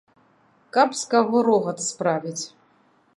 [0.77, 2.43] Каб з каго рогат справіць.